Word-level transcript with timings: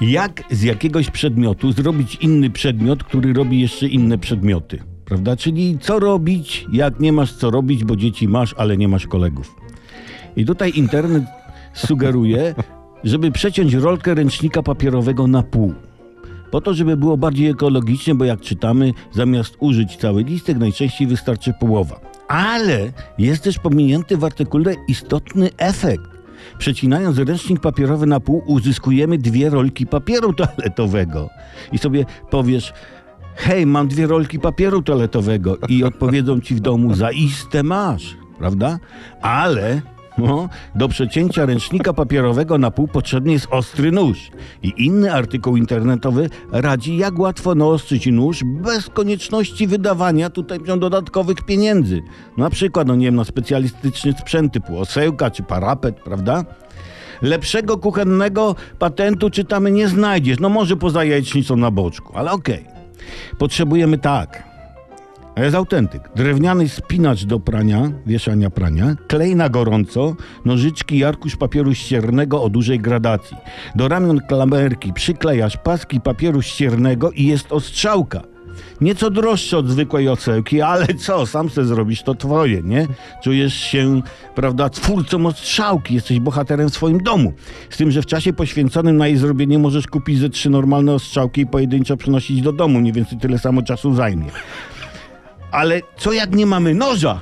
Jak 0.00 0.42
z 0.50 0.62
jakiegoś 0.62 1.10
przedmiotu 1.10 1.72
zrobić 1.72 2.14
inny 2.14 2.50
przedmiot, 2.50 3.04
który 3.04 3.32
robi 3.32 3.60
jeszcze 3.60 3.86
inne 3.88 4.18
przedmioty? 4.18 4.82
Prawda? 5.04 5.36
Czyli 5.36 5.78
co 5.80 5.98
robić, 5.98 6.66
jak 6.72 7.00
nie 7.00 7.12
masz 7.12 7.32
co 7.32 7.50
robić, 7.50 7.84
bo 7.84 7.96
dzieci 7.96 8.28
masz, 8.28 8.54
ale 8.58 8.76
nie 8.76 8.88
masz 8.88 9.06
kolegów. 9.06 9.56
I 10.36 10.44
tutaj 10.44 10.72
internet 10.74 11.24
sugeruje, 11.74 12.54
żeby 13.04 13.32
przeciąć 13.32 13.74
rolkę 13.74 14.14
ręcznika 14.14 14.62
papierowego 14.62 15.26
na 15.26 15.42
pół. 15.42 15.74
Po 16.50 16.60
to, 16.60 16.74
żeby 16.74 16.96
było 16.96 17.16
bardziej 17.16 17.48
ekologicznie, 17.48 18.14
bo 18.14 18.24
jak 18.24 18.40
czytamy, 18.40 18.92
zamiast 19.12 19.56
użyć 19.60 19.96
cały 19.96 20.22
listek, 20.22 20.58
najczęściej 20.58 21.06
wystarczy 21.06 21.52
połowa. 21.60 22.00
Ale 22.28 22.92
jest 23.18 23.44
też 23.44 23.58
pominięty 23.58 24.16
w 24.16 24.24
artykule 24.24 24.74
istotny 24.88 25.50
efekt. 25.56 26.13
Przecinając 26.58 27.18
ręcznik 27.18 27.60
papierowy 27.60 28.06
na 28.06 28.20
pół, 28.20 28.42
uzyskujemy 28.46 29.18
dwie 29.18 29.50
rolki 29.50 29.86
papieru 29.86 30.32
toaletowego. 30.32 31.30
I 31.72 31.78
sobie 31.78 32.04
powiesz, 32.30 32.72
hej, 33.36 33.66
mam 33.66 33.88
dwie 33.88 34.06
rolki 34.06 34.38
papieru 34.38 34.82
toaletowego 34.82 35.56
i 35.68 35.84
odpowiedzą 35.84 36.40
ci 36.40 36.54
w 36.54 36.60
domu, 36.60 36.94
zaiste 36.94 37.62
masz, 37.62 38.16
prawda? 38.38 38.78
Ale 39.22 39.82
no, 40.18 40.48
do 40.74 40.88
przecięcia 40.88 41.46
ręcznika 41.46 41.92
papierowego 41.92 42.58
na 42.58 42.70
pół 42.70 42.88
potrzebny 42.88 43.32
jest 43.32 43.46
ostry 43.50 43.92
nóż. 43.92 44.30
I 44.62 44.72
inny 44.76 45.12
artykuł 45.12 45.56
internetowy 45.56 46.30
radzi, 46.52 46.96
jak 46.96 47.18
łatwo 47.18 47.54
naostrzyć 47.54 48.06
nóż 48.06 48.42
bez 48.44 48.88
konieczności 48.88 49.66
wydawania 49.66 50.30
tutaj 50.30 50.58
dodatkowych 50.78 51.42
pieniędzy. 51.42 52.02
Na 52.36 52.50
przykład, 52.50 52.88
no 52.88 52.94
nie 52.94 53.06
wiem, 53.06 53.14
na 53.14 53.24
specjalistyczny 53.24 54.12
sprzęt 54.12 54.52
typu 54.52 54.78
osełka 54.78 55.30
czy 55.30 55.42
parapet, 55.42 55.96
prawda? 56.00 56.44
Lepszego 57.22 57.78
kuchennego 57.78 58.56
patentu 58.78 59.30
czytamy 59.30 59.70
nie 59.70 59.88
znajdziesz. 59.88 60.40
No 60.40 60.48
może 60.48 60.76
poza 60.76 61.04
jajecznicą 61.04 61.56
na 61.56 61.70
boczku, 61.70 62.12
ale 62.16 62.30
okej. 62.32 62.64
Potrzebujemy 63.38 63.98
tak. 63.98 64.53
Jest 65.36 65.56
autentyk. 65.56 66.02
Drewniany 66.16 66.68
spinacz 66.68 67.24
do 67.24 67.40
prania, 67.40 67.90
wieszania 68.06 68.50
prania, 68.50 68.94
klej 69.08 69.36
na 69.36 69.48
gorąco, 69.48 70.16
nożyczki 70.44 70.98
i 70.98 71.04
arkusz 71.04 71.36
papieru 71.36 71.74
ściernego 71.74 72.42
o 72.42 72.48
dużej 72.48 72.80
gradacji. 72.80 73.36
Do 73.74 73.88
ramion 73.88 74.20
klamerki 74.28 74.92
przyklejasz 74.92 75.56
paski 75.56 76.00
papieru 76.00 76.42
ściernego 76.42 77.10
i 77.10 77.24
jest 77.24 77.52
ostrzałka. 77.52 78.22
Nieco 78.80 79.10
droższe 79.10 79.58
od 79.58 79.68
zwykłej 79.68 80.08
ocełki, 80.08 80.60
ale 80.60 80.86
co, 80.86 81.26
sam 81.26 81.50
se 81.50 81.64
zrobisz, 81.64 82.02
to 82.02 82.14
twoje, 82.14 82.62
nie? 82.62 82.86
Czujesz 83.22 83.54
się, 83.54 84.02
prawda, 84.34 84.68
twórcą 84.68 85.26
ostrzałki, 85.26 85.94
jesteś 85.94 86.20
bohaterem 86.20 86.70
w 86.70 86.74
swoim 86.74 87.02
domu. 87.02 87.32
Z 87.70 87.76
tym, 87.76 87.90
że 87.90 88.02
w 88.02 88.06
czasie 88.06 88.32
poświęconym 88.32 88.96
na 88.96 89.06
jej 89.06 89.16
zrobienie 89.16 89.58
możesz 89.58 89.86
kupić 89.86 90.18
ze 90.18 90.30
trzy 90.30 90.50
normalne 90.50 90.92
ostrzałki 90.92 91.40
i 91.40 91.46
pojedynczo 91.46 91.96
przynosić 91.96 92.42
do 92.42 92.52
domu, 92.52 92.80
mniej 92.80 92.92
więcej 92.92 93.18
tyle 93.18 93.38
samo 93.38 93.62
czasu 93.62 93.94
zajmie. 93.94 94.30
Ale 95.54 95.80
co 95.96 96.12
jak 96.12 96.34
nie 96.34 96.46
mamy 96.46 96.74
noża? 96.74 97.20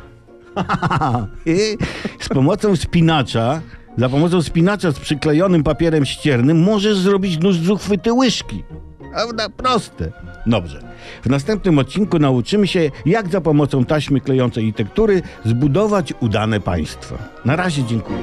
Z 2.20 2.28
pomocą 2.28 2.76
spinacza, 2.76 3.60
za 3.98 4.08
pomocą 4.08 4.42
spinacza 4.42 4.92
z 4.92 4.98
przyklejonym 4.98 5.62
papierem 5.62 6.04
ściernym 6.04 6.62
możesz 6.62 6.98
zrobić 6.98 7.38
nóż 7.38 7.56
z 7.56 7.70
uchwyty 7.70 8.12
łyżki. 8.12 8.64
Prawda? 9.12 9.48
Proste. 9.48 10.12
Dobrze. 10.46 10.82
W 11.22 11.30
następnym 11.30 11.78
odcinku 11.78 12.18
nauczymy 12.18 12.66
się, 12.66 12.90
jak 13.06 13.28
za 13.28 13.40
pomocą 13.40 13.84
taśmy 13.84 14.20
klejącej 14.20 14.66
i 14.66 14.72
tektury 14.72 15.22
zbudować 15.44 16.14
udane 16.20 16.60
państwo. 16.60 17.14
Na 17.44 17.56
razie 17.56 17.84
dziękuję. 17.84 18.18